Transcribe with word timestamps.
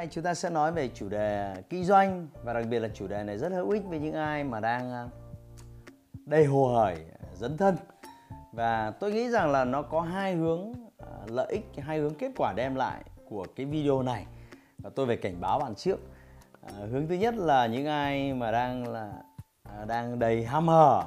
Nay 0.00 0.08
chúng 0.10 0.24
ta 0.24 0.34
sẽ 0.34 0.50
nói 0.50 0.72
về 0.72 0.88
chủ 0.94 1.08
đề 1.08 1.54
kinh 1.68 1.84
doanh 1.84 2.28
và 2.44 2.52
đặc 2.52 2.64
biệt 2.70 2.78
là 2.78 2.88
chủ 2.94 3.06
đề 3.06 3.24
này 3.24 3.38
rất 3.38 3.52
hữu 3.52 3.70
ích 3.70 3.82
với 3.84 3.98
những 3.98 4.14
ai 4.14 4.44
mà 4.44 4.60
đang 4.60 4.92
ờ, 4.92 5.08
đầy 6.26 6.44
hồ 6.44 6.68
hởi, 6.68 6.96
dấn 7.34 7.56
thân. 7.56 7.76
Và 8.52 8.90
tôi 8.90 9.12
nghĩ 9.12 9.30
rằng 9.30 9.50
là 9.50 9.64
nó 9.64 9.82
có 9.82 10.00
hai 10.00 10.34
hướng 10.34 10.72
ờ, 10.98 11.26
lợi 11.26 11.46
ích, 11.52 11.64
hai 11.78 11.98
hướng 11.98 12.14
kết 12.14 12.32
quả 12.36 12.52
đem 12.56 12.74
lại 12.74 13.04
của 13.28 13.46
cái 13.56 13.66
video 13.66 14.02
này. 14.02 14.26
Và 14.78 14.90
tôi 14.94 15.06
phải 15.06 15.16
cảnh 15.16 15.40
báo 15.40 15.58
bạn 15.58 15.74
trước. 15.74 15.98
À, 16.62 16.72
hướng 16.90 17.06
thứ 17.08 17.14
nhất 17.14 17.34
là 17.34 17.66
những 17.66 17.86
ai 17.86 18.34
mà 18.34 18.50
đang 18.50 18.88
là 18.88 19.12
đang 19.86 20.18
đầy 20.18 20.44
ham 20.44 20.68
hở, 20.68 21.02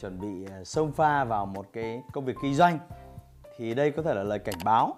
chuẩn 0.00 0.20
bị 0.20 0.52
xông 0.64 0.92
pha 0.92 1.24
vào 1.24 1.46
một 1.46 1.66
cái 1.72 2.02
công 2.12 2.24
việc 2.24 2.36
kinh 2.42 2.54
doanh 2.54 2.78
thì 3.56 3.74
đây 3.74 3.90
có 3.90 4.02
thể 4.02 4.14
là 4.14 4.22
lời 4.22 4.38
cảnh 4.38 4.58
báo 4.64 4.94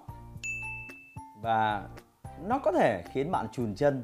và 1.43 1.83
nó 2.47 2.59
có 2.59 2.73
thể 2.73 3.03
khiến 3.13 3.31
bạn 3.31 3.47
chùn 3.53 3.75
chân 3.75 4.03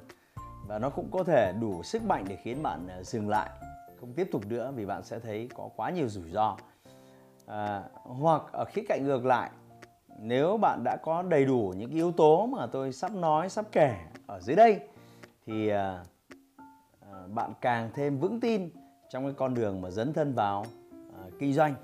và 0.67 0.79
nó 0.79 0.91
cũng 0.91 1.11
có 1.11 1.25
thể 1.25 1.53
đủ 1.61 1.83
sức 1.83 2.05
mạnh 2.05 2.25
để 2.29 2.37
khiến 2.37 2.63
bạn 2.63 2.89
à, 2.89 3.03
dừng 3.03 3.29
lại. 3.29 3.51
Không 4.01 4.13
tiếp 4.13 4.29
tục 4.33 4.47
nữa 4.47 4.73
vì 4.77 4.87
bạn 4.87 5.05
sẽ 5.05 5.19
thấy 5.19 5.49
có 5.55 5.69
quá 5.77 5.91
nhiều 5.91 6.09
rủi 6.09 6.31
ro. 6.31 6.57
À, 7.47 7.83
hoặc 8.03 8.43
ở 8.53 8.65
khía 8.65 8.83
cạnh 8.89 9.05
ngược 9.05 9.25
lại 9.25 9.51
nếu 10.19 10.57
bạn 10.57 10.85
đã 10.85 10.97
có 11.03 11.23
đầy 11.23 11.45
đủ 11.45 11.75
những 11.77 11.91
yếu 11.91 12.13
tố 12.13 12.47
mà 12.47 12.67
tôi 12.67 12.93
sắp 12.93 13.15
nói 13.15 13.49
sắp 13.49 13.65
kể 13.73 13.97
ở 14.27 14.41
dưới 14.41 14.57
đây 14.57 14.81
thì 15.47 15.69
à, 15.69 16.03
à 17.01 17.21
bạn 17.35 17.53
càng 17.61 17.91
thêm 17.95 18.19
vững 18.19 18.41
tin 18.41 18.71
trong 19.09 19.25
cái 19.25 19.33
con 19.37 19.55
đường 19.55 19.81
mà 19.81 19.91
dấn 19.91 20.13
thân 20.13 20.35
vào 20.35 20.65
à, 20.93 21.23
kinh 21.39 21.53
doanh. 21.53 21.75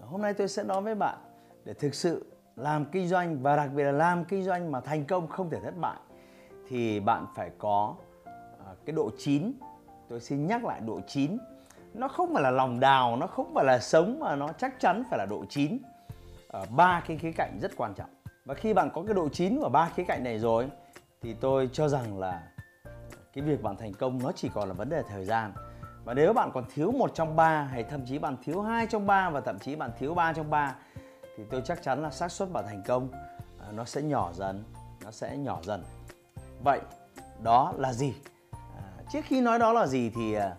Hôm 0.00 0.22
nay 0.22 0.34
tôi 0.34 0.48
sẽ 0.48 0.64
nói 0.64 0.82
với 0.82 0.94
bạn 0.94 1.18
để 1.64 1.74
thực 1.74 1.94
sự 1.94 2.26
làm 2.58 2.84
kinh 2.84 3.08
doanh 3.08 3.42
và 3.42 3.56
đặc 3.56 3.70
biệt 3.74 3.84
là 3.84 3.92
làm 3.92 4.24
kinh 4.24 4.42
doanh 4.42 4.72
mà 4.72 4.80
thành 4.80 5.04
công 5.04 5.28
không 5.28 5.50
thể 5.50 5.60
thất 5.60 5.76
bại, 5.76 5.96
thì 6.68 7.00
bạn 7.00 7.26
phải 7.34 7.50
có 7.58 7.94
à, 8.66 8.74
cái 8.84 8.96
độ 8.96 9.10
chín. 9.18 9.52
Tôi 10.08 10.20
xin 10.20 10.46
nhắc 10.46 10.64
lại 10.64 10.80
độ 10.80 11.00
chín. 11.06 11.38
Nó 11.94 12.08
không 12.08 12.34
phải 12.34 12.42
là 12.42 12.50
lòng 12.50 12.80
đào, 12.80 13.16
nó 13.16 13.26
không 13.26 13.54
phải 13.54 13.64
là 13.64 13.78
sống 13.78 14.20
mà 14.20 14.36
nó 14.36 14.48
chắc 14.58 14.80
chắn 14.80 15.02
phải 15.10 15.18
là 15.18 15.26
độ 15.30 15.44
chín. 15.48 15.78
Ở 16.48 16.64
ba 16.76 17.02
cái 17.06 17.16
khía 17.16 17.32
cạnh 17.32 17.58
rất 17.62 17.72
quan 17.76 17.94
trọng. 17.94 18.10
Và 18.44 18.54
khi 18.54 18.74
bạn 18.74 18.90
có 18.94 19.02
cái 19.02 19.14
độ 19.14 19.28
chín 19.28 19.60
ở 19.60 19.68
ba 19.68 19.90
khía 19.94 20.04
cạnh 20.04 20.24
này 20.24 20.38
rồi, 20.38 20.70
thì 21.22 21.34
tôi 21.34 21.68
cho 21.72 21.88
rằng 21.88 22.18
là 22.18 22.42
cái 23.32 23.44
việc 23.44 23.62
bạn 23.62 23.76
thành 23.76 23.92
công 23.94 24.18
nó 24.22 24.32
chỉ 24.32 24.50
còn 24.54 24.68
là 24.68 24.74
vấn 24.74 24.88
đề 24.88 25.02
thời 25.08 25.24
gian. 25.24 25.52
Và 26.04 26.14
nếu 26.14 26.32
bạn 26.32 26.50
còn 26.54 26.64
thiếu 26.74 26.92
một 26.92 27.14
trong 27.14 27.36
ba, 27.36 27.62
hay 27.62 27.84
thậm 27.84 28.06
chí 28.06 28.18
bạn 28.18 28.36
thiếu 28.44 28.62
hai 28.62 28.86
trong 28.86 29.06
ba, 29.06 29.30
và 29.30 29.40
thậm 29.40 29.58
chí 29.58 29.76
bạn 29.76 29.90
thiếu 29.98 30.14
ba 30.14 30.32
trong 30.32 30.50
ba 30.50 30.74
thì 31.38 31.44
tôi 31.50 31.62
chắc 31.64 31.82
chắn 31.82 32.02
là 32.02 32.10
xác 32.10 32.32
suất 32.32 32.52
bạn 32.52 32.64
thành 32.66 32.82
công 32.86 33.08
à, 33.60 33.72
nó 33.72 33.84
sẽ 33.84 34.02
nhỏ 34.02 34.32
dần 34.34 34.64
nó 35.04 35.10
sẽ 35.10 35.36
nhỏ 35.36 35.58
dần. 35.62 35.84
Vậy 36.64 36.80
đó 37.42 37.72
là 37.76 37.92
gì? 37.92 38.14
À, 38.52 38.82
trước 39.12 39.20
khi 39.24 39.40
nói 39.40 39.58
đó 39.58 39.72
là 39.72 39.86
gì 39.86 40.10
thì 40.10 40.34
à, 40.34 40.56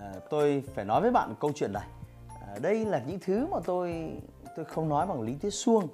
à, 0.00 0.12
tôi 0.30 0.64
phải 0.74 0.84
nói 0.84 1.00
với 1.00 1.10
bạn 1.10 1.34
câu 1.40 1.52
chuyện 1.54 1.72
này. 1.72 1.86
À, 2.28 2.58
đây 2.62 2.84
là 2.84 3.02
những 3.06 3.18
thứ 3.20 3.46
mà 3.46 3.58
tôi 3.64 4.12
tôi 4.56 4.64
không 4.64 4.88
nói 4.88 5.06
bằng 5.06 5.22
lý 5.22 5.36
thuyết 5.36 5.50
suông 5.50 5.88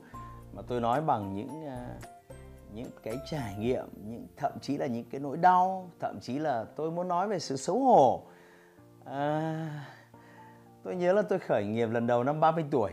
mà 0.53 0.63
tôi 0.69 0.81
nói 0.81 1.01
bằng 1.01 1.35
những 1.35 1.67
à, 1.67 1.89
những 2.75 2.91
cái 3.03 3.17
trải 3.31 3.55
nghiệm 3.59 3.85
những 4.07 4.27
thậm 4.37 4.53
chí 4.61 4.77
là 4.77 4.87
những 4.87 5.05
cái 5.11 5.21
nỗi 5.21 5.37
đau 5.37 5.91
thậm 6.01 6.21
chí 6.21 6.39
là 6.39 6.65
tôi 6.77 6.91
muốn 6.91 7.09
nói 7.09 7.29
về 7.29 7.39
sự 7.39 7.57
xấu 7.57 7.79
hổ. 7.79 8.23
À, 9.05 9.69
tôi 10.83 10.97
nhớ 10.97 11.13
là 11.13 11.23
tôi 11.23 11.39
khởi 11.39 11.65
nghiệp 11.65 11.89
lần 11.91 12.07
đầu 12.07 12.25
năm 12.25 12.41
30 12.41 12.65
tuổi 12.71 12.91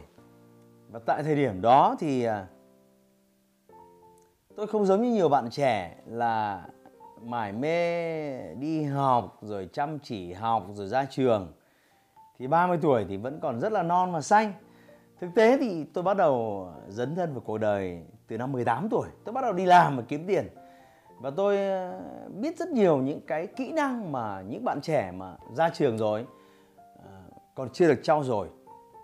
và 0.92 1.00
tại 1.06 1.24
thời 1.24 1.36
điểm 1.36 1.62
đó 1.62 1.96
thì 2.00 2.24
à, 2.24 2.48
tôi 4.56 4.68
không 4.68 4.86
giống 4.86 5.02
như 5.02 5.12
nhiều 5.12 5.30
bạn 5.30 5.50
trẻ 5.50 5.96
là 6.06 6.66
mải 7.22 7.52
mê 7.52 8.54
đi 8.54 8.84
học, 8.84 9.38
rồi 9.42 9.70
chăm 9.74 10.00
chỉ 10.00 10.34
học, 10.34 10.68
rồi 10.74 10.88
ra 10.88 11.06
trường. 11.10 11.54
Thì 12.40 12.48
30 12.48 12.78
tuổi 12.82 13.06
thì 13.10 13.18
vẫn 13.18 13.40
còn 13.42 13.60
rất 13.60 13.72
là 13.72 13.84
non 13.84 14.12
và 14.12 14.22
xanh. 14.22 14.54
Thực 15.20 15.30
tế 15.36 15.58
thì 15.58 15.84
tôi 15.84 16.04
bắt 16.04 16.18
đầu 16.18 16.68
dấn 16.88 17.16
thân 17.16 17.34
vào 17.34 17.42
cuộc 17.46 17.58
đời 17.58 18.04
từ 18.28 18.38
năm 18.38 18.52
18 18.52 18.88
tuổi. 18.90 19.08
Tôi 19.24 19.34
bắt 19.34 19.42
đầu 19.42 19.54
đi 19.54 19.66
làm 19.66 19.98
và 19.98 20.04
kiếm 20.08 20.28
tiền. 20.28 20.48
Và 21.20 21.30
tôi 21.30 21.58
à, 21.58 22.00
biết 22.40 22.58
rất 22.58 22.70
nhiều 22.70 22.98
những 22.98 23.22
cái 23.28 23.48
kỹ 23.48 23.72
năng 23.72 24.12
mà 24.12 24.42
những 24.42 24.64
bạn 24.64 24.82
trẻ 24.82 25.12
mà 25.12 25.36
ra 25.54 25.70
trường 25.70 25.98
rồi 25.98 26.26
à, 27.06 27.12
còn 27.56 27.70
chưa 27.74 27.88
được 27.88 28.00
trau 28.04 28.24
dồi. 28.24 28.48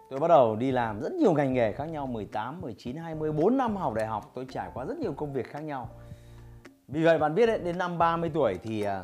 Tôi 0.10 0.20
bắt 0.20 0.28
đầu 0.28 0.56
đi 0.56 0.72
làm 0.72 1.02
rất 1.02 1.12
nhiều 1.12 1.34
ngành 1.34 1.54
nghề 1.54 1.72
khác 1.72 1.86
nhau 1.86 2.08
18, 2.08 2.62
19, 2.62 2.96
20, 2.96 3.32
4 3.32 3.58
năm 3.58 3.76
học 3.76 3.94
đại 3.94 4.08
học. 4.08 4.32
Tôi 4.34 4.46
trải 4.50 4.70
qua 4.74 4.86
rất 4.86 4.98
nhiều 4.98 5.14
công 5.14 5.34
việc 5.34 5.48
khác 5.48 5.60
nhau. 5.60 5.90
Vì 6.88 7.04
vậy 7.04 7.20
bạn 7.20 7.36
biết 7.36 7.46
đấy, 7.46 7.60
đến 7.64 7.78
năm 7.78 7.98
30 7.98 8.32
tuổi 8.34 8.58
thì 8.64 8.82
à, 8.82 9.04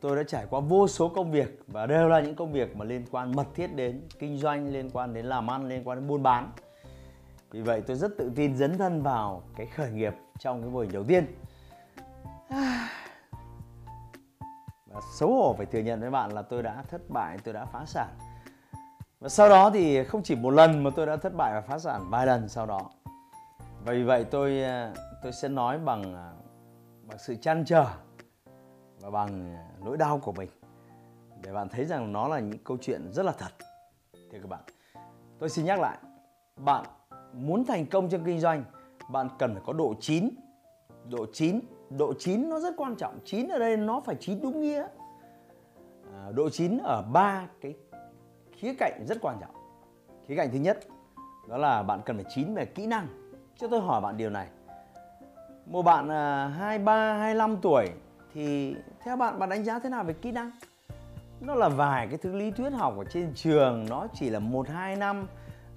tôi 0.00 0.16
đã 0.16 0.22
trải 0.22 0.46
qua 0.50 0.60
vô 0.60 0.88
số 0.88 1.08
công 1.08 1.30
việc 1.30 1.60
Và 1.66 1.86
đều 1.86 2.08
là 2.08 2.20
những 2.20 2.34
công 2.34 2.52
việc 2.52 2.76
mà 2.76 2.84
liên 2.84 3.04
quan 3.10 3.36
mật 3.36 3.46
thiết 3.54 3.74
đến 3.74 4.02
kinh 4.18 4.36
doanh, 4.36 4.68
liên 4.68 4.90
quan 4.90 5.14
đến 5.14 5.26
làm 5.26 5.50
ăn, 5.50 5.68
liên 5.68 5.88
quan 5.88 5.98
đến 5.98 6.08
buôn 6.08 6.22
bán. 6.22 6.52
Vì 7.50 7.60
vậy 7.60 7.82
tôi 7.86 7.96
rất 7.96 8.12
tự 8.18 8.32
tin 8.34 8.56
dấn 8.56 8.78
thân 8.78 9.02
vào 9.02 9.42
cái 9.56 9.66
khởi 9.66 9.90
nghiệp 9.90 10.14
trong 10.38 10.62
cái 10.62 10.70
mô 10.70 10.78
hình 10.78 10.92
đầu 10.92 11.04
tiên. 11.04 11.26
Và 14.86 15.00
xấu 15.14 15.34
hổ 15.34 15.54
phải 15.56 15.66
thừa 15.66 15.78
nhận 15.78 16.00
với 16.00 16.10
bạn 16.10 16.32
là 16.32 16.42
tôi 16.42 16.62
đã 16.62 16.82
thất 16.88 17.10
bại, 17.10 17.38
tôi 17.44 17.54
đã 17.54 17.64
phá 17.64 17.84
sản 17.86 18.08
và 19.20 19.28
sau 19.28 19.48
đó 19.48 19.70
thì 19.70 20.04
không 20.04 20.22
chỉ 20.22 20.34
một 20.34 20.50
lần 20.50 20.84
mà 20.84 20.90
tôi 20.96 21.06
đã 21.06 21.16
thất 21.16 21.34
bại 21.36 21.52
và 21.54 21.60
phá 21.60 21.78
sản 21.78 22.02
vài 22.10 22.26
lần 22.26 22.48
sau 22.48 22.66
đó. 22.66 22.80
Và 23.84 23.92
vì 23.92 24.02
vậy 24.02 24.24
tôi 24.24 24.62
à, 24.62 24.94
tôi 25.22 25.32
sẽ 25.32 25.48
nói 25.48 25.78
bằng 25.78 26.14
à, 26.14 26.32
bằng 27.02 27.18
sự 27.18 27.34
chăn 27.34 27.64
trở 27.64 27.86
và 29.00 29.10
bằng 29.10 29.54
à, 29.56 29.68
nỗi 29.84 29.96
đau 29.96 30.18
của 30.18 30.32
mình 30.32 30.48
để 31.42 31.52
bạn 31.52 31.68
thấy 31.68 31.84
rằng 31.84 32.12
nó 32.12 32.28
là 32.28 32.40
những 32.40 32.64
câu 32.64 32.76
chuyện 32.80 33.12
rất 33.12 33.22
là 33.22 33.32
thật. 33.32 33.50
Thưa 34.12 34.38
các 34.38 34.48
bạn 34.48 34.60
tôi 35.38 35.48
xin 35.48 35.64
nhắc 35.64 35.80
lại 35.80 35.98
bạn 36.56 36.84
muốn 37.32 37.64
thành 37.64 37.86
công 37.86 38.08
trong 38.08 38.24
kinh 38.24 38.40
doanh 38.40 38.64
bạn 39.10 39.28
cần 39.38 39.54
phải 39.54 39.62
có 39.66 39.72
độ 39.72 39.94
chín. 40.00 40.28
Độ 41.10 41.26
chín 41.32 41.60
độ 41.90 42.12
chín 42.18 42.50
nó 42.50 42.60
rất 42.60 42.74
quan 42.76 42.96
trọng 42.96 43.18
chín 43.24 43.48
ở 43.48 43.58
đây 43.58 43.76
nó 43.76 44.00
phải 44.00 44.16
chín 44.20 44.40
đúng 44.42 44.60
nghĩa. 44.60 44.86
À, 46.14 46.30
độ 46.34 46.50
chín 46.50 46.78
ở 46.78 47.02
ba 47.02 47.46
cái 47.60 47.74
khía 48.56 48.74
cạnh 48.78 49.04
rất 49.08 49.18
quan 49.20 49.38
trọng. 49.40 49.54
Khía 50.28 50.36
cạnh 50.36 50.48
thứ 50.52 50.58
nhất 50.58 50.78
đó 51.48 51.56
là 51.56 51.82
bạn 51.82 52.00
cần 52.04 52.16
phải 52.16 52.32
chín 52.34 52.54
về 52.54 52.64
kỹ 52.64 52.86
năng. 52.86 53.06
Cho 53.56 53.68
tôi 53.68 53.80
hỏi 53.80 54.00
bạn 54.00 54.16
điều 54.16 54.30
này 54.30 54.46
một 55.66 55.82
bạn 55.82 56.08
à, 56.08 56.48
23, 56.58 57.14
25 57.14 57.56
tuổi 57.62 57.88
thì 58.34 58.76
theo 59.04 59.16
bạn 59.16 59.38
bạn 59.38 59.48
đánh 59.48 59.64
giá 59.64 59.78
thế 59.78 59.88
nào 59.88 60.04
về 60.04 60.12
kỹ 60.12 60.32
năng? 60.32 60.50
Nó 61.40 61.54
là 61.54 61.68
vài 61.68 62.06
cái 62.06 62.18
thứ 62.18 62.32
lý 62.32 62.50
thuyết 62.50 62.70
học 62.70 62.94
ở 62.98 63.04
trên 63.04 63.32
trường 63.34 63.86
nó 63.88 64.06
chỉ 64.14 64.30
là 64.30 64.38
một 64.38 64.68
hai 64.68 64.96
năm 64.96 65.26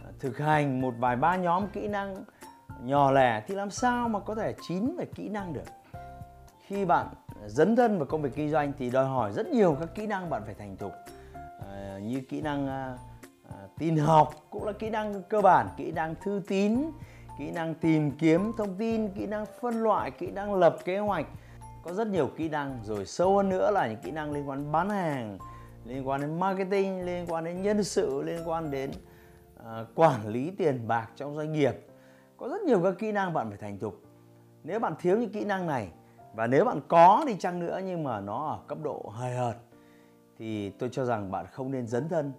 à, 0.03 0.09
thực 0.19 0.38
hành 0.38 0.81
một 0.81 0.94
vài 1.00 1.16
ba 1.16 1.35
nhóm 1.35 1.67
kỹ 1.67 1.88
năng 1.88 2.16
nhỏ 2.84 3.11
lẻ 3.11 3.44
thì 3.47 3.56
làm 3.56 3.72
sao 3.72 4.09
mà 4.09 4.19
có 4.19 4.35
thể 4.35 4.53
chín 4.67 4.96
về 4.97 5.06
kỹ 5.16 5.29
năng 5.29 5.53
được? 5.53 5.67
Khi 6.67 6.85
bạn 6.85 7.08
à, 7.43 7.47
dấn 7.47 7.76
thân 7.76 7.97
vào 7.97 8.05
công 8.05 8.22
việc 8.22 8.35
kinh 8.35 8.52
doanh 8.52 8.73
thì 8.78 8.90
đòi 8.90 9.05
hỏi 9.05 9.31
rất 9.31 9.47
nhiều 9.47 9.78
các 9.79 9.90
kỹ 9.96 10.08
năng 10.08 10.29
bạn 10.29 10.41
phải 10.46 10.53
thành 10.53 10.78
thục 10.78 10.93
như 12.07 12.22
kỹ 12.29 12.41
năng 12.41 12.67
à, 12.67 12.97
à, 13.49 13.55
tin 13.78 13.97
học 13.97 14.34
cũng 14.49 14.63
là 14.63 14.72
kỹ 14.72 14.90
năng 14.90 15.23
cơ 15.23 15.41
bản 15.41 15.67
kỹ 15.78 15.91
năng 15.91 16.16
thư 16.16 16.41
tín 16.47 16.81
kỹ 17.40 17.51
năng 17.51 17.73
tìm 17.73 18.11
kiếm 18.11 18.51
thông 18.57 18.75
tin 18.75 19.09
kỹ 19.09 19.25
năng 19.25 19.46
phân 19.61 19.84
loại 19.84 20.11
kỹ 20.11 20.31
năng 20.31 20.55
lập 20.55 20.78
kế 20.85 20.99
hoạch. 20.99 21.25
Có 21.84 21.93
rất 21.93 22.07
nhiều 22.07 22.29
kỹ 22.37 22.49
năng 22.49 22.79
rồi 22.84 23.05
sâu 23.05 23.37
hơn 23.37 23.49
nữa 23.49 23.72
là 23.72 23.87
những 23.87 24.01
kỹ 24.03 24.11
năng 24.11 24.31
liên 24.31 24.49
quan 24.49 24.72
bán 24.72 24.90
hàng 24.90 25.37
liên 25.85 26.07
quan 26.07 26.22
đến 26.22 26.40
marketing 26.40 27.05
liên 27.05 27.25
quan 27.28 27.43
đến 27.43 27.61
nhân 27.61 27.84
sự 27.84 28.22
liên 28.22 28.40
quan 28.45 28.72
đến 28.72 28.91
uh, 29.59 29.66
quản 29.95 30.28
lý 30.28 30.52
tiền 30.52 30.87
bạc 30.87 31.07
trong 31.16 31.35
doanh 31.35 31.53
nghiệp. 31.53 31.87
Có 32.37 32.47
rất 32.47 32.61
nhiều 32.61 32.81
các 32.84 32.95
kỹ 32.99 33.11
năng 33.11 33.34
bạn 33.34 33.49
phải 33.49 33.57
thành 33.57 33.79
thục. 33.79 34.02
Nếu 34.63 34.79
bạn 34.79 34.93
thiếu 34.99 35.17
những 35.17 35.31
kỹ 35.31 35.45
năng 35.45 35.67
này 35.67 35.90
và 36.34 36.47
nếu 36.47 36.66
bạn 36.66 36.79
có 36.87 37.23
thì 37.28 37.35
chăng 37.40 37.59
nữa 37.59 37.79
nhưng 37.85 38.03
mà 38.03 38.19
nó 38.19 38.45
ở 38.45 38.59
cấp 38.67 38.78
độ 38.84 39.11
hời 39.16 39.35
hợt 39.35 39.55
thì 40.40 40.70
tôi 40.70 40.90
cho 40.91 41.06
rằng 41.06 41.32
bạn 41.32 41.46
không 41.47 41.72
nên 41.72 41.88
dấn 41.88 42.09
thân 42.09 42.34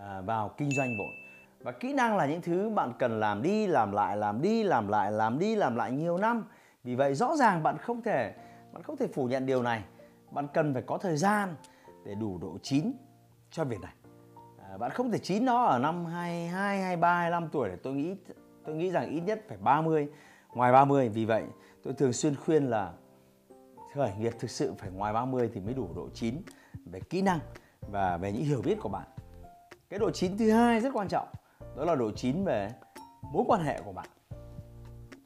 à, 0.00 0.20
vào 0.20 0.54
kinh 0.56 0.70
doanh 0.70 0.98
vội. 0.98 1.12
Và 1.60 1.72
kỹ 1.72 1.92
năng 1.92 2.16
là 2.16 2.26
những 2.26 2.42
thứ 2.42 2.70
bạn 2.70 2.92
cần 2.98 3.20
làm 3.20 3.42
đi 3.42 3.66
làm 3.66 3.92
lại 3.92 4.16
làm 4.16 4.42
đi 4.42 4.62
làm 4.62 4.88
lại 4.88 5.12
làm 5.12 5.38
đi 5.38 5.56
làm 5.56 5.76
lại 5.76 5.92
nhiều 5.92 6.18
năm. 6.18 6.44
Vì 6.84 6.94
vậy 6.94 7.14
rõ 7.14 7.36
ràng 7.36 7.62
bạn 7.62 7.78
không 7.78 8.02
thể 8.02 8.34
bạn 8.72 8.82
không 8.82 8.96
thể 8.96 9.06
phủ 9.06 9.26
nhận 9.26 9.46
điều 9.46 9.62
này. 9.62 9.82
Bạn 10.30 10.46
cần 10.54 10.74
phải 10.74 10.82
có 10.82 10.98
thời 10.98 11.16
gian 11.16 11.54
để 12.04 12.14
đủ 12.14 12.38
độ 12.38 12.58
chín 12.62 12.92
cho 13.50 13.64
việc 13.64 13.80
này. 13.80 13.94
À, 14.70 14.76
bạn 14.78 14.90
không 14.90 15.10
thể 15.10 15.18
chín 15.18 15.44
nó 15.44 15.64
ở 15.64 15.78
năm 15.78 16.04
22, 16.04 16.80
23, 16.80 17.14
25 17.14 17.48
tuổi 17.52 17.68
để 17.68 17.76
tôi 17.82 17.94
nghĩ 17.94 18.14
tôi 18.64 18.76
nghĩ 18.76 18.90
rằng 18.90 19.10
ít 19.10 19.20
nhất 19.20 19.40
phải 19.48 19.58
30 19.58 20.08
ngoài 20.54 20.72
30 20.72 21.08
vì 21.08 21.24
vậy 21.24 21.44
tôi 21.84 21.94
thường 21.94 22.12
xuyên 22.12 22.34
khuyên 22.36 22.64
là 22.64 22.92
khởi 23.94 24.12
nghiệp 24.18 24.32
thực 24.38 24.50
sự 24.50 24.74
phải 24.78 24.90
ngoài 24.90 25.12
30 25.12 25.50
thì 25.54 25.60
mới 25.60 25.74
đủ 25.74 25.88
độ 25.96 26.08
chín 26.14 26.42
về 26.84 27.00
kỹ 27.00 27.22
năng 27.22 27.40
và 27.80 28.16
về 28.16 28.32
những 28.32 28.44
hiểu 28.44 28.62
biết 28.62 28.80
của 28.80 28.88
bạn. 28.88 29.06
Cái 29.90 29.98
độ 29.98 30.10
chín 30.10 30.38
thứ 30.38 30.50
hai 30.50 30.80
rất 30.80 30.90
quan 30.94 31.08
trọng, 31.08 31.28
đó 31.76 31.84
là 31.84 31.94
độ 31.94 32.10
chín 32.16 32.44
về 32.44 32.70
mối 33.32 33.44
quan 33.46 33.64
hệ 33.64 33.80
của 33.84 33.92
bạn. 33.92 34.06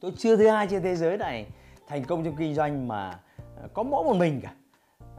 Tôi 0.01 0.13
chưa 0.17 0.37
thứ 0.37 0.47
hai 0.47 0.67
trên 0.67 0.83
thế 0.83 0.95
giới 0.95 1.17
này 1.17 1.47
thành 1.87 2.05
công 2.05 2.23
trong 2.23 2.35
kinh 2.35 2.55
doanh 2.55 2.87
mà 2.87 3.19
ờ, 3.61 3.67
có 3.73 3.83
mỗi 3.83 4.03
một 4.03 4.15
mình 4.15 4.41
cả. 4.43 4.53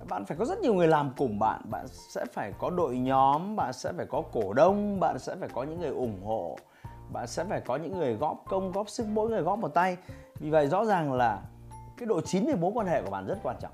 Bạn 0.09 0.25
phải 0.25 0.37
có 0.37 0.45
rất 0.45 0.59
nhiều 0.59 0.75
người 0.75 0.89
làm 0.89 1.13
cùng 1.17 1.39
bạn 1.39 1.61
bạn 1.71 1.87
sẽ 1.89 2.25
phải 2.33 2.53
có 2.59 2.71
đội 2.71 2.99
nhóm, 2.99 3.57
bạn 3.57 3.73
sẽ 3.73 3.93
phải 3.93 4.07
có 4.07 4.23
cổ 4.33 4.53
đông, 4.53 5.01
bạn 5.01 5.19
sẽ 5.19 5.37
phải 5.41 5.49
có 5.55 5.63
những 5.63 5.81
người 5.81 5.91
ủng 5.91 6.25
hộ, 6.25 6.57
bạn 7.13 7.27
sẽ 7.27 7.45
phải 7.45 7.61
có 7.61 7.77
những 7.77 7.99
người 7.99 8.15
góp 8.15 8.45
công, 8.49 8.73
góp 8.73 8.89
sức, 8.89 9.07
mỗi 9.07 9.31
người 9.31 9.43
góp 9.43 9.59
một 9.59 9.69
tay. 9.69 9.97
Vì 10.35 10.51
vậy 10.51 10.67
rõ 10.67 10.85
ràng 10.85 11.13
là 11.13 11.43
cái 11.97 12.07
độ 12.07 12.21
chín 12.21 12.47
về 12.47 12.55
mối 12.55 12.71
quan 12.75 12.87
hệ 12.87 13.03
của 13.03 13.11
bạn 13.11 13.27
rất 13.27 13.39
quan 13.43 13.57
trọng 13.61 13.73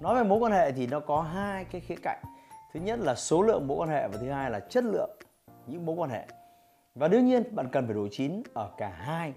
nói 0.00 0.14
về 0.14 0.28
mối 0.28 0.38
quan 0.38 0.52
hệ 0.52 0.72
thì 0.72 0.86
nó 0.86 1.00
có 1.00 1.22
hai 1.22 1.64
cái 1.64 1.80
khía 1.80 1.96
cạnh. 2.02 2.22
Thứ 2.74 2.80
nhất 2.80 2.98
là 2.98 3.14
số 3.14 3.42
lượng 3.42 3.66
mối 3.66 3.76
quan 3.76 3.88
hệ 3.88 4.08
và 4.08 4.18
thứ 4.20 4.30
hai 4.30 4.50
là 4.50 4.60
chất 4.60 4.84
lượng 4.84 5.10
những 5.66 5.86
mối 5.86 5.96
quan 5.96 6.10
hệ. 6.10 6.26
Và 6.94 7.08
đương 7.08 7.26
nhiên 7.26 7.54
bạn 7.54 7.68
cần 7.72 7.86
phải 7.86 7.94
đủ 7.94 8.08
chín 8.10 8.42
ở 8.54 8.70
cả 8.78 8.88
hai. 8.88 9.32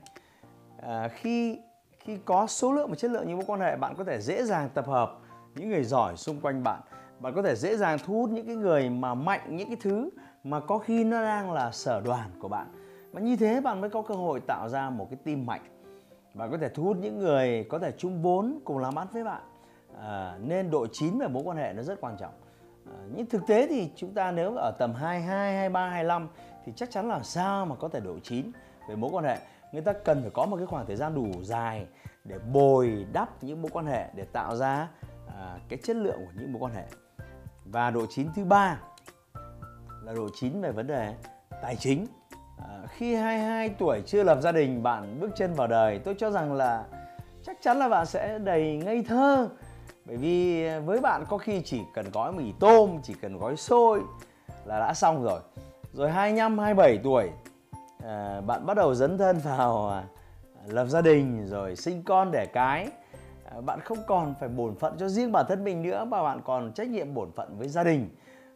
À, 0.81 1.07
khi 1.07 1.59
khi 1.99 2.17
có 2.25 2.47
số 2.47 2.71
lượng 2.71 2.89
và 2.89 2.95
chất 2.95 3.11
lượng 3.11 3.27
những 3.27 3.37
mối 3.37 3.45
quan 3.47 3.59
hệ 3.59 3.75
bạn 3.75 3.95
có 3.97 4.03
thể 4.03 4.21
dễ 4.21 4.43
dàng 4.43 4.69
tập 4.73 4.87
hợp 4.87 5.11
những 5.55 5.69
người 5.69 5.83
giỏi 5.83 6.17
xung 6.17 6.41
quanh 6.41 6.63
bạn. 6.63 6.81
Bạn 7.19 7.33
có 7.35 7.41
thể 7.41 7.55
dễ 7.55 7.77
dàng 7.77 7.97
thu 8.05 8.13
hút 8.13 8.29
những 8.29 8.47
cái 8.47 8.55
người 8.55 8.89
mà 8.89 9.13
mạnh 9.13 9.41
những 9.55 9.67
cái 9.67 9.77
thứ 9.81 10.09
mà 10.43 10.59
có 10.59 10.77
khi 10.77 11.03
nó 11.03 11.23
đang 11.23 11.51
là 11.51 11.71
sở 11.71 12.01
đoàn 12.01 12.29
của 12.39 12.47
bạn. 12.47 12.67
Và 13.11 13.21
như 13.21 13.35
thế 13.35 13.61
bạn 13.61 13.81
mới 13.81 13.89
có 13.89 14.01
cơ 14.01 14.15
hội 14.15 14.39
tạo 14.47 14.69
ra 14.69 14.89
một 14.89 15.07
cái 15.09 15.19
team 15.25 15.45
mạnh. 15.45 15.61
Bạn 16.33 16.51
có 16.51 16.57
thể 16.57 16.69
thu 16.69 16.83
hút 16.83 16.97
những 16.97 17.19
người 17.19 17.65
có 17.69 17.79
thể 17.79 17.91
chung 17.97 18.21
vốn 18.21 18.59
cùng 18.65 18.77
làm 18.77 18.99
ăn 18.99 19.07
với 19.13 19.23
bạn 19.23 19.41
à, 20.01 20.37
nên 20.41 20.71
độ 20.71 20.87
chín 20.91 21.19
về 21.19 21.27
mối 21.27 21.43
quan 21.43 21.57
hệ 21.57 21.73
nó 21.73 21.83
rất 21.83 22.01
quan 22.01 22.17
trọng. 22.19 22.33
À, 22.85 22.97
nhưng 23.15 23.25
thực 23.25 23.47
tế 23.47 23.67
thì 23.67 23.89
chúng 23.95 24.13
ta 24.13 24.31
nếu 24.31 24.55
ở 24.55 24.71
tầm 24.79 24.93
22, 24.93 25.53
23, 25.53 25.89
25 25.89 26.27
thì 26.65 26.71
chắc 26.75 26.91
chắn 26.91 27.07
là 27.09 27.19
sao 27.23 27.65
mà 27.65 27.75
có 27.75 27.87
thể 27.87 27.99
độ 27.99 28.19
chín 28.23 28.51
về 28.89 28.95
mối 28.95 29.09
quan 29.13 29.25
hệ? 29.25 29.37
Người 29.71 29.81
ta 29.81 29.93
cần 29.93 30.21
phải 30.21 30.31
có 30.33 30.45
một 30.45 30.57
cái 30.57 30.65
khoảng 30.65 30.85
thời 30.85 30.95
gian 30.95 31.15
đủ 31.15 31.43
dài 31.43 31.87
để 32.23 32.39
bồi 32.53 33.05
đắp 33.13 33.43
những 33.43 33.61
mối 33.61 33.71
quan 33.73 33.85
hệ 33.85 34.07
để 34.15 34.23
tạo 34.23 34.55
ra 34.55 34.87
à, 35.27 35.59
cái 35.69 35.79
chất 35.83 35.95
lượng 35.95 36.19
của 36.25 36.31
những 36.35 36.53
mối 36.53 36.59
quan 36.61 36.73
hệ. 36.73 36.83
Và 37.65 37.91
độ 37.91 38.05
chín 38.09 38.27
thứ 38.35 38.45
ba 38.45 38.79
là 40.03 40.13
độ 40.13 40.27
chín 40.39 40.61
về 40.61 40.71
vấn 40.71 40.87
đề 40.87 41.15
tài 41.61 41.75
chính. 41.75 42.05
À, 42.57 42.81
khi 42.87 43.15
22 43.15 43.69
tuổi 43.69 44.01
chưa 44.05 44.23
lập 44.23 44.39
gia 44.41 44.51
đình 44.51 44.83
bạn 44.83 45.19
bước 45.19 45.31
chân 45.35 45.53
vào 45.53 45.67
đời 45.67 45.99
tôi 45.99 46.15
cho 46.17 46.31
rằng 46.31 46.53
là 46.53 46.85
chắc 47.43 47.57
chắn 47.61 47.77
là 47.77 47.89
bạn 47.89 48.05
sẽ 48.05 48.39
đầy 48.39 48.77
ngây 48.77 49.03
thơ 49.03 49.49
bởi 50.09 50.17
vì 50.17 50.65
à, 50.65 50.79
với 50.79 51.01
bạn 51.01 51.25
có 51.29 51.37
khi 51.37 51.61
chỉ 51.61 51.81
cần 51.93 52.05
gói 52.13 52.31
mì 52.31 52.51
tôm 52.59 52.99
chỉ 53.03 53.13
cần 53.13 53.37
gói 53.37 53.55
xôi 53.55 54.01
là 54.65 54.79
đã 54.79 54.93
xong 54.93 55.23
rồi. 55.23 55.39
Rồi 55.93 56.11
25 56.11 56.59
27 56.59 56.99
tuổi 57.03 57.29
à, 58.03 58.41
bạn 58.41 58.65
bắt 58.65 58.77
đầu 58.77 58.93
dấn 58.93 59.17
thân 59.17 59.39
vào 59.39 59.89
à, 59.89 60.03
lập 60.65 60.85
gia 60.85 61.01
đình 61.01 61.47
rồi 61.47 61.75
sinh 61.75 62.03
con 62.03 62.31
đẻ 62.31 62.45
cái. 62.53 62.87
À, 63.45 63.61
bạn 63.61 63.79
không 63.79 63.97
còn 64.07 64.33
phải 64.39 64.49
bổn 64.49 64.75
phận 64.75 64.97
cho 64.97 65.09
riêng 65.09 65.31
bản 65.31 65.45
thân 65.49 65.63
mình 65.63 65.81
nữa 65.83 66.05
mà 66.05 66.23
bạn 66.23 66.41
còn 66.45 66.71
trách 66.73 66.89
nhiệm 66.89 67.13
bổn 67.13 67.31
phận 67.31 67.57
với 67.57 67.67
gia 67.67 67.83
đình 67.83 68.09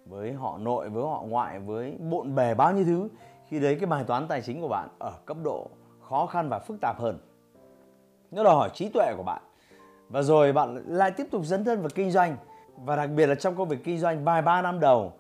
với 0.06 0.34
họ 0.34 0.58
nội 0.58 0.90
với 0.90 1.04
họ 1.04 1.24
ngoại 1.28 1.60
với 1.60 1.98
bộn 2.00 2.36
bề 2.36 2.54
bao 2.54 2.74
nhiêu 2.74 2.86
thứ. 2.86 3.08
Khi 3.48 3.60
đấy 3.60 3.78
cái 3.80 3.86
bài 3.86 4.04
toán 4.04 4.28
tài 4.28 4.42
chính 4.42 4.62
của 4.62 4.68
bạn 4.68 4.90
ở 5.00 5.14
cấp 5.26 5.38
độ 5.44 5.68
khó 6.10 6.26
khăn 6.26 6.50
và 6.50 6.60
phức 6.60 6.78
tạp 6.82 7.00
hơn. 7.00 7.20
Nó 8.32 8.44
đòi 8.44 8.56
hỏi 8.56 8.70
trí 8.74 8.90
tuệ 8.90 9.14
của 9.18 9.24
bạn 9.24 9.42
và 10.14 10.22
rồi 10.22 10.54
bạn 10.54 10.84
lại 10.88 11.12
tiếp 11.12 11.28
tục 11.32 11.46
dấn 11.46 11.66
thân 11.66 11.80
vào 11.82 11.90
kinh 11.96 12.12
doanh. 12.12 12.38
Và 12.78 12.96
đặc 12.96 13.10
biệt 13.10 13.28
là 13.28 13.36
trong 13.36 13.56
công 13.56 13.70
việc 13.70 13.84
kinh 13.84 14.00
doanh 14.00 14.24
vài 14.24 14.42
ba 14.42 14.62
năm 14.62 14.80
đầu 14.80 15.14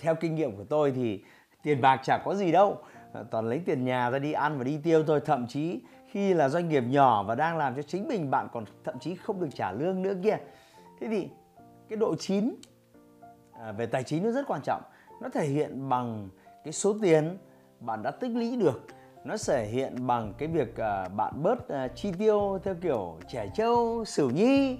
theo 0.00 0.14
kinh 0.14 0.34
nghiệm 0.34 0.56
của 0.56 0.64
tôi 0.64 0.92
thì 0.92 1.24
tiền 1.62 1.80
bạc 1.80 2.00
chả 2.04 2.18
có 2.24 2.34
gì 2.34 2.52
đâu. 2.52 2.78
Ờ, 3.12 3.24
toàn 3.30 3.48
lấy 3.48 3.60
tiền 3.66 3.84
nhà 3.84 4.10
ra 4.10 4.18
đi 4.18 4.32
ăn 4.32 4.58
và 4.58 4.64
đi 4.64 4.78
tiêu 4.82 5.04
thôi. 5.06 5.20
Thậm 5.24 5.46
chí 5.46 5.80
khi 6.10 6.34
là 6.34 6.48
doanh 6.48 6.68
nghiệp 6.68 6.84
nhỏ 6.88 7.22
và 7.22 7.34
đang 7.34 7.56
làm 7.56 7.74
cho 7.76 7.82
chính 7.82 8.08
mình, 8.08 8.30
bạn 8.30 8.48
còn 8.52 8.64
thậm 8.84 8.98
chí 8.98 9.14
không 9.14 9.40
được 9.40 9.48
trả 9.54 9.72
lương 9.72 10.02
nữa 10.02 10.14
kia. 10.22 10.36
Thế 11.00 11.06
thì 11.10 11.28
cái 11.88 11.96
độ 11.96 12.14
chín 12.16 12.54
à, 13.60 13.72
về 13.72 13.86
tài 13.86 14.02
chính 14.02 14.24
nó 14.24 14.30
rất 14.30 14.46
quan 14.46 14.60
trọng. 14.64 14.82
Nó 15.22 15.28
thể 15.28 15.46
hiện 15.46 15.88
bằng 15.88 16.28
cái 16.64 16.72
số 16.72 16.96
tiền 17.02 17.38
bạn 17.80 18.02
đã 18.02 18.10
tích 18.10 18.30
lũy 18.30 18.56
được 18.56 18.86
nó 19.24 19.36
thể 19.46 19.66
hiện 19.66 20.06
bằng 20.06 20.34
cái 20.38 20.48
việc 20.48 20.76
à, 20.76 21.08
bạn 21.08 21.42
bớt 21.42 21.68
à, 21.68 21.88
chi 21.88 22.12
tiêu 22.18 22.58
theo 22.64 22.74
kiểu 22.82 23.18
trẻ 23.28 23.50
trâu 23.54 24.04
xử 24.04 24.28
nhi 24.28 24.78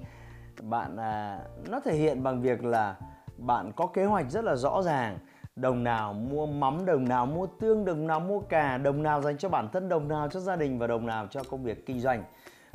bạn 0.62 0.96
à, 0.96 1.40
nó 1.68 1.80
thể 1.80 1.94
hiện 1.94 2.22
bằng 2.22 2.42
việc 2.42 2.64
là 2.64 2.96
bạn 3.38 3.72
có 3.76 3.86
kế 3.86 4.04
hoạch 4.04 4.30
rất 4.30 4.44
là 4.44 4.56
rõ 4.56 4.82
ràng. 4.82 5.18
Đồng 5.56 5.84
nào 5.84 6.12
mua 6.12 6.46
mắm 6.46 6.84
đồng 6.84 7.08
nào 7.08 7.26
mua 7.26 7.46
tương 7.46 7.84
đồng 7.84 8.06
nào 8.06 8.20
mua 8.20 8.40
cà 8.40 8.78
đồng 8.78 9.02
nào 9.02 9.22
dành 9.22 9.38
cho 9.38 9.48
bản 9.48 9.68
thân 9.72 9.88
đồng 9.88 10.08
nào 10.08 10.28
cho 10.28 10.40
gia 10.40 10.56
đình 10.56 10.78
và 10.78 10.86
đồng 10.86 11.06
nào 11.06 11.26
cho 11.30 11.42
công 11.50 11.62
việc 11.62 11.86
kinh 11.86 12.00
doanh. 12.00 12.24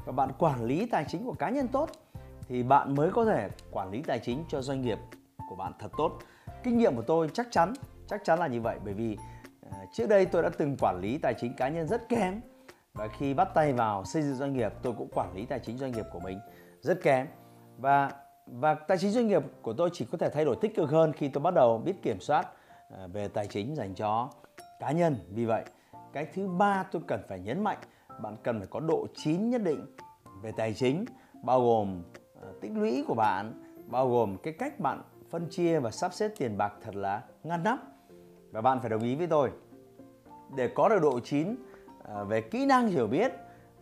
Và 0.06 0.12
bạn 0.12 0.30
quản 0.38 0.64
lý 0.64 0.86
tài 0.86 1.06
chính 1.08 1.26
của 1.26 1.34
cá 1.34 1.50
nhân 1.50 1.68
tốt 1.68 1.90
thì 2.48 2.64
bạn 2.64 2.96
mới 2.96 3.12
có 3.12 3.26
thể 3.26 3.50
quản 3.72 3.92
lý 3.92 4.02
tài 4.02 4.20
chính 4.20 4.44
cho 4.48 4.62
doanh 4.62 4.82
nghiệp 4.82 4.98
của 5.50 5.56
bạn 5.56 5.74
thật 5.80 5.92
tốt. 5.98 6.12
Kinh 6.64 6.78
nghiệm 6.78 6.96
của 6.96 7.02
tôi 7.02 7.30
chắc 7.34 7.48
chắn 7.52 7.74
chắc 8.08 8.24
chắn 8.24 8.40
là 8.40 8.48
như 8.48 8.62
vậy. 8.62 8.80
Bởi 8.86 8.94
vì 8.94 9.18
trước 9.92 10.08
đây 10.10 10.26
tôi 10.26 10.44
đã 10.44 10.50
từng 10.58 10.78
quản 10.80 11.00
lý 11.02 11.18
tài 11.18 11.34
chính 11.34 11.54
cá 11.54 11.70
nhân 11.70 11.88
rất 11.88 12.10
kém, 12.10 12.42
và 12.94 13.08
khi 13.08 13.34
bắt 13.34 13.50
tay 13.54 13.74
vào 13.74 14.06
xây 14.06 14.22
dựng 14.22 14.36
doanh 14.36 14.54
nghiệp, 14.54 14.74
tôi 14.82 14.94
cũng 14.98 15.10
quản 15.14 15.34
lý 15.36 15.46
tài 15.46 15.60
chính 15.60 15.78
doanh 15.78 15.92
nghiệp 15.92 16.06
của 16.12 16.20
mình 16.20 16.40
rất 16.82 17.02
kém. 17.04 17.28
Và 17.78 18.12
và 18.46 18.74
tài 18.74 18.98
chính 18.98 19.12
doanh 19.12 19.28
nghiệp 19.28 19.44
của 19.62 19.74
tôi 19.74 19.90
chỉ 19.94 20.06
có 20.12 20.18
thể 20.18 20.30
thay 20.30 20.46
đổi 20.46 20.56
tích 20.62 20.76
cực 20.76 20.90
hơn 20.90 21.14
khi 21.14 21.28
tôi 21.28 21.44
bắt 21.44 21.54
đầu 21.54 21.78
biết 21.78 21.94
kiểm 22.02 22.20
soát 22.20 22.48
ờ, 22.90 23.08
về 23.08 23.28
tài 23.28 23.48
chính 23.48 23.76
dành 23.76 23.96
cho 23.96 24.30
cá 24.80 24.92
nhân. 24.92 25.16
Vì 25.30 25.46
vậy, 25.46 25.64
cái 26.14 26.26
thứ 26.34 26.48
ba 26.48 26.86
tôi 26.92 27.02
cần 27.08 27.22
phải 27.28 27.40
nhấn 27.40 27.64
mạnh, 27.64 27.78
bạn 28.22 28.36
cần 28.44 28.60
phải 28.60 28.68
có 28.68 28.80
độ 28.80 29.08
chín 29.16 29.50
nhất 29.50 29.62
định 29.64 29.96
về 30.42 30.52
tài 30.58 30.74
chính, 30.74 31.06
bao 31.44 31.62
gồm 31.62 32.04
ờ, 32.42 32.54
tích 32.62 32.72
lũy 32.76 33.04
của 33.08 33.16
bạn, 33.16 33.64
bao 33.88 34.10
gồm 34.10 34.38
cái 34.38 34.54
cách 34.54 34.80
bạn 34.80 35.02
phân 35.30 35.48
chia 35.50 35.80
và 35.80 35.92
sắp 35.92 36.14
xếp 36.14 36.32
tiền 36.38 36.58
bạc 36.58 36.74
thật 36.82 36.96
là 36.96 37.24
ngăn 37.44 37.64
nắp. 37.64 37.80
Và 38.52 38.62
bạn 38.62 38.80
phải 38.80 38.90
đồng 38.90 39.04
ý 39.04 39.16
với 39.16 39.28
tôi 39.28 39.52
để 40.56 40.68
có 40.76 40.90
được 40.90 41.00
độ 41.02 41.20
chín 41.20 41.56
à, 42.16 42.24
về 42.24 42.42
kỹ 42.42 42.66
năng 42.66 42.88
hiểu 42.88 43.08
biết 43.08 43.32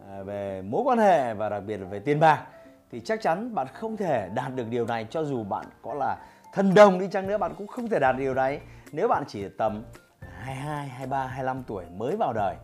à, 0.09 0.23
về 0.23 0.61
mối 0.61 0.81
quan 0.85 0.97
hệ 0.97 1.33
và 1.33 1.49
đặc 1.49 1.63
biệt 1.67 1.77
là 1.77 1.87
về 1.87 1.99
tiền 1.99 2.19
bạc 2.19 2.45
thì 2.91 2.99
chắc 2.99 3.21
chắn 3.21 3.55
bạn 3.55 3.67
không 3.73 3.97
thể 3.97 4.29
đạt 4.33 4.55
được 4.55 4.67
điều 4.69 4.85
này 4.85 5.07
cho 5.09 5.23
dù 5.23 5.43
bạn 5.43 5.65
có 5.81 5.93
là 5.93 6.17
thần 6.53 6.73
đồng 6.73 6.99
đi 6.99 7.07
chăng 7.11 7.27
nữa 7.27 7.37
bạn 7.37 7.53
cũng 7.57 7.67
không 7.67 7.87
thể 7.87 7.99
đạt 7.99 8.15
điều 8.17 8.33
này 8.33 8.59
nếu 8.91 9.07
bạn 9.07 9.23
chỉ 9.27 9.49
tầm 9.57 9.83
22, 10.21 10.87
23, 10.87 11.27
25 11.27 11.63
tuổi 11.63 11.85
mới 11.97 12.15
vào 12.15 12.33
đời. 12.33 12.55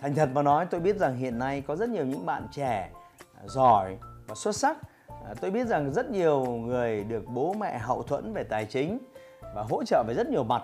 Thành 0.00 0.14
thật 0.14 0.28
mà 0.32 0.42
nói 0.42 0.66
tôi 0.70 0.80
biết 0.80 0.96
rằng 0.96 1.16
hiện 1.16 1.38
nay 1.38 1.60
có 1.60 1.76
rất 1.76 1.88
nhiều 1.88 2.06
những 2.06 2.26
bạn 2.26 2.46
trẻ 2.52 2.90
à, 3.34 3.42
giỏi 3.46 3.98
và 4.26 4.34
xuất 4.34 4.56
sắc. 4.56 4.76
Tôi 5.40 5.50
biết 5.50 5.66
rằng 5.66 5.92
rất 5.92 6.10
nhiều 6.10 6.44
người 6.44 7.04
được 7.04 7.24
bố 7.26 7.54
mẹ 7.54 7.78
hậu 7.78 8.02
thuẫn 8.02 8.32
về 8.32 8.44
tài 8.44 8.64
chính 8.64 8.98
và 9.54 9.62
hỗ 9.62 9.84
trợ 9.84 10.04
về 10.08 10.14
rất 10.14 10.28
nhiều 10.28 10.44
mặt. 10.44 10.62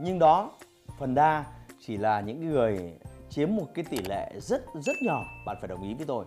Nhưng 0.00 0.18
đó 0.18 0.50
phần 0.98 1.14
đa 1.14 1.44
chỉ 1.80 1.96
là 1.96 2.20
những 2.20 2.50
người 2.50 2.92
chiếm 3.28 3.56
một 3.56 3.66
cái 3.74 3.84
tỷ 3.90 3.98
lệ 4.08 4.32
rất 4.38 4.62
rất 4.74 4.96
nhỏ, 5.02 5.24
bạn 5.46 5.56
phải 5.60 5.68
đồng 5.68 5.82
ý 5.82 5.94
với 5.94 6.06
tôi. 6.06 6.24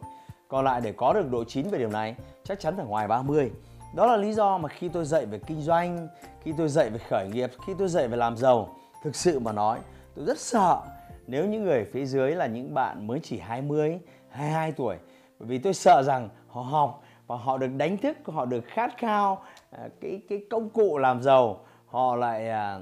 Còn 0.47 0.65
lại 0.65 0.81
để 0.81 0.91
có 0.91 1.13
được 1.13 1.31
độ 1.31 1.43
chín 1.43 1.69
về 1.69 1.79
điều 1.79 1.89
này 1.89 2.15
chắc 2.43 2.59
chắn 2.59 2.75
phải 2.77 2.85
ngoài 2.85 3.07
30 3.07 3.51
đó 3.95 4.05
là 4.05 4.17
lý 4.17 4.33
do 4.33 4.57
mà 4.57 4.69
khi 4.69 4.89
tôi 4.89 5.05
dạy 5.05 5.25
về 5.25 5.39
kinh 5.47 5.61
doanh 5.61 6.07
khi 6.43 6.53
tôi 6.57 6.69
dạy 6.69 6.89
về 6.89 6.97
khởi 7.09 7.27
nghiệp 7.27 7.51
khi 7.67 7.73
tôi 7.79 7.87
dạy 7.87 8.07
về 8.07 8.17
làm 8.17 8.37
giàu 8.37 8.75
thực 9.03 9.15
sự 9.15 9.39
mà 9.39 9.51
nói 9.51 9.79
tôi 10.15 10.25
rất 10.25 10.39
sợ 10.39 10.81
nếu 11.27 11.45
những 11.45 11.63
người 11.63 11.85
phía 11.85 12.05
dưới 12.05 12.31
là 12.31 12.47
những 12.47 12.73
bạn 12.73 13.07
mới 13.07 13.19
chỉ 13.23 13.39
20, 13.39 13.99
22 14.29 14.71
tuổi. 14.71 14.95
Bởi 15.39 15.47
vì 15.47 15.57
tôi 15.57 15.73
sợ 15.73 16.03
rằng 16.03 16.29
họ 16.47 16.61
học 16.61 17.03
và 17.27 17.35
họ 17.35 17.57
được 17.57 17.67
đánh 17.77 17.97
thức, 17.97 18.17
họ 18.25 18.45
được 18.45 18.63
khát 18.67 18.97
khao 18.97 19.43
à, 19.71 19.87
cái 20.01 20.21
cái 20.29 20.45
công 20.49 20.69
cụ 20.69 20.97
làm 20.97 21.23
giàu, 21.23 21.59
họ 21.87 22.15
lại 22.15 22.49
à, 22.49 22.79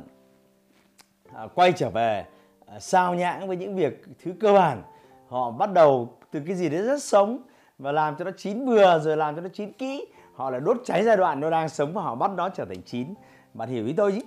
à, 1.34 1.48
quay 1.56 1.72
trở 1.72 1.90
về. 1.90 2.26
À, 2.72 2.80
sao 2.80 3.16
nhãng 3.16 3.48
với 3.48 3.58
những 3.58 3.76
việc 3.76 4.04
thứ 4.24 4.32
cơ 4.40 4.54
bản. 4.54 4.84
Họ 5.28 5.52
bắt 5.52 5.74
đầu 5.74 6.10
từ 6.32 6.40
cái 6.48 6.56
gì 6.56 6.70
đấy 6.70 6.82
rất 6.82 7.04
sống 7.04 7.40
và 7.80 7.92
làm 7.92 8.16
cho 8.16 8.26
nó 8.26 8.32
chín 8.38 8.66
vừa 8.66 9.00
rồi 9.00 9.18
làm 9.18 9.36
cho 9.36 9.42
nó 9.42 9.50
chín 9.54 9.72
kỹ. 9.72 10.06
Họ 10.34 10.50
lại 10.50 10.60
đốt 10.60 10.78
cháy 10.86 11.04
giai 11.04 11.18
đoạn 11.18 11.40
nó 11.40 11.50
đang 11.50 11.70
sống 11.70 11.94
và 11.94 12.02
họ 12.02 12.16
bắt 12.16 12.32
nó 12.32 12.50
trở 12.50 12.66
thành 12.66 12.82
chín. 12.82 13.14
Bạn 13.54 13.70
hiểu 13.70 13.86
ý 13.86 13.94
tôi 13.94 14.12
chứ? 14.12 14.22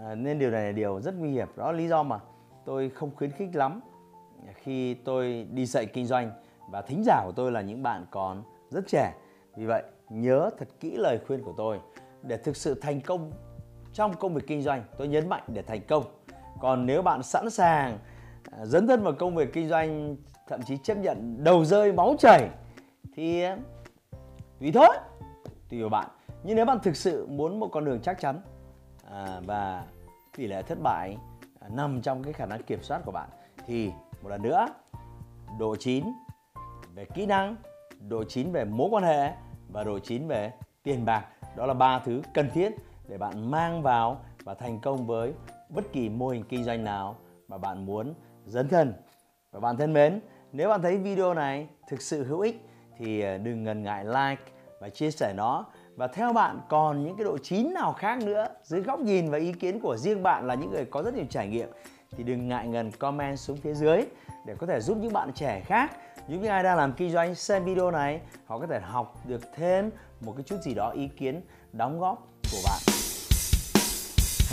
À, 0.00 0.14
nên 0.14 0.38
điều 0.38 0.50
này 0.50 0.64
là 0.64 0.72
điều 0.72 1.00
rất 1.00 1.14
nguy 1.14 1.30
hiểm. 1.30 1.48
Đó 1.56 1.72
là 1.72 1.78
lý 1.78 1.88
do 1.88 2.02
mà 2.02 2.18
tôi 2.64 2.90
không 2.90 3.10
khuyến 3.16 3.30
khích 3.30 3.48
lắm 3.56 3.80
khi 4.54 4.94
tôi 4.94 5.46
đi 5.52 5.66
dạy 5.66 5.86
kinh 5.86 6.06
doanh. 6.06 6.30
Và 6.70 6.82
thính 6.82 7.02
giả 7.06 7.22
của 7.24 7.32
tôi 7.32 7.52
là 7.52 7.60
những 7.60 7.82
bạn 7.82 8.06
còn 8.10 8.42
rất 8.70 8.84
trẻ. 8.86 9.12
Vì 9.56 9.66
vậy 9.66 9.82
nhớ 10.08 10.50
thật 10.58 10.68
kỹ 10.80 10.96
lời 10.96 11.18
khuyên 11.26 11.42
của 11.42 11.54
tôi. 11.56 11.80
Để 12.22 12.36
thực 12.36 12.56
sự 12.56 12.74
thành 12.74 13.00
công 13.00 13.32
trong 13.92 14.14
công 14.14 14.34
việc 14.34 14.44
kinh 14.46 14.62
doanh 14.62 14.84
tôi 14.98 15.08
nhấn 15.08 15.28
mạnh 15.28 15.42
để 15.46 15.62
thành 15.62 15.80
công 15.88 16.04
còn 16.64 16.86
nếu 16.86 17.02
bạn 17.02 17.22
sẵn 17.22 17.50
sàng 17.50 17.98
à, 18.52 18.66
dấn 18.66 18.86
thân 18.86 19.02
vào 19.02 19.12
công 19.12 19.34
việc 19.34 19.52
kinh 19.52 19.68
doanh 19.68 20.16
thậm 20.48 20.62
chí 20.62 20.76
chấp 20.76 20.94
nhận 20.94 21.44
đầu 21.44 21.64
rơi 21.64 21.92
máu 21.92 22.14
chảy 22.18 22.48
thì 23.14 23.42
à, 23.42 23.58
tùy 24.60 24.72
thôi 24.74 24.96
tùy 25.70 25.80
vào 25.80 25.88
bạn. 25.88 26.08
Nhưng 26.42 26.56
nếu 26.56 26.64
bạn 26.64 26.78
thực 26.82 26.96
sự 26.96 27.26
muốn 27.26 27.60
một 27.60 27.68
con 27.72 27.84
đường 27.84 28.00
chắc 28.02 28.20
chắn 28.20 28.40
à, 29.10 29.40
và 29.46 29.84
tỷ 30.36 30.46
lệ 30.46 30.62
thất 30.62 30.78
bại 30.82 31.16
à, 31.60 31.68
nằm 31.72 32.02
trong 32.02 32.22
cái 32.22 32.32
khả 32.32 32.46
năng 32.46 32.62
kiểm 32.62 32.82
soát 32.82 33.00
của 33.04 33.12
bạn 33.12 33.28
thì 33.66 33.90
một 34.22 34.28
lần 34.28 34.42
nữa 34.42 34.66
độ 35.58 35.76
chín 35.76 36.04
về 36.94 37.04
kỹ 37.04 37.26
năng 37.26 37.56
độ 38.08 38.24
chín 38.24 38.52
về 38.52 38.64
mối 38.64 38.88
quan 38.90 39.04
hệ 39.04 39.32
và 39.68 39.84
độ 39.84 39.98
chín 39.98 40.28
về 40.28 40.52
tiền 40.82 41.04
bạc. 41.04 41.26
Đó 41.56 41.66
là 41.66 41.74
ba 41.74 41.98
thứ 41.98 42.22
cần 42.34 42.50
thiết 42.54 42.72
để 43.08 43.18
bạn 43.18 43.50
mang 43.50 43.82
vào 43.82 44.20
và 44.44 44.54
thành 44.54 44.80
công 44.80 45.06
với 45.06 45.32
bất 45.74 45.92
kỳ 45.92 46.08
mô 46.08 46.28
hình 46.28 46.44
kinh 46.48 46.64
doanh 46.64 46.84
nào 46.84 47.16
mà 47.48 47.58
bạn 47.58 47.86
muốn 47.86 48.14
dấn 48.46 48.68
thân 48.68 48.94
và 49.52 49.60
bạn 49.60 49.76
thân 49.76 49.92
mến, 49.92 50.20
nếu 50.52 50.68
bạn 50.68 50.82
thấy 50.82 50.96
video 50.96 51.34
này 51.34 51.68
thực 51.88 52.02
sự 52.02 52.24
hữu 52.24 52.40
ích 52.40 52.66
thì 52.98 53.20
ờ, 53.20 53.38
đừng 53.38 53.64
ngần 53.64 53.82
ngại 53.82 54.04
like 54.04 54.42
và 54.80 54.88
chia 54.88 55.10
sẻ 55.10 55.32
nó. 55.36 55.66
Và 55.96 56.06
theo 56.06 56.32
bạn 56.32 56.60
còn 56.68 57.04
những 57.04 57.16
cái 57.16 57.24
độ 57.24 57.38
chín 57.38 57.74
nào 57.74 57.92
khác 57.92 58.18
nữa 58.22 58.46
dưới 58.62 58.80
góc 58.80 59.00
nhìn 59.00 59.30
và 59.30 59.38
ý 59.38 59.52
kiến 59.52 59.80
của 59.80 59.96
riêng 59.96 60.22
bạn 60.22 60.46
là 60.46 60.54
những 60.54 60.70
người 60.70 60.84
có 60.84 61.02
rất 61.02 61.14
nhiều 61.14 61.24
trải 61.30 61.48
nghiệm 61.48 61.68
thì 62.10 62.24
đừng 62.24 62.48
ngại 62.48 62.68
ngần 62.68 62.90
comment 62.90 63.38
xuống 63.38 63.56
phía 63.56 63.74
dưới 63.74 64.02
để 64.46 64.54
có 64.58 64.66
thể 64.66 64.80
giúp 64.80 64.98
những 65.00 65.12
bạn 65.12 65.32
trẻ 65.32 65.60
khác, 65.60 65.96
những 66.28 66.44
ai 66.44 66.62
đang 66.62 66.76
làm 66.76 66.92
kinh 66.92 67.10
doanh 67.10 67.34
xem 67.34 67.64
video 67.64 67.90
này, 67.90 68.20
họ 68.46 68.58
có 68.58 68.66
thể 68.66 68.80
học 68.80 69.14
được 69.26 69.42
thêm 69.56 69.90
một 70.20 70.32
cái 70.36 70.42
chút 70.42 70.56
gì 70.62 70.74
đó 70.74 70.90
ý 70.90 71.08
kiến 71.08 71.40
đóng 71.72 72.00
góp 72.00 72.28
của 72.52 72.58
bạn 72.64 72.78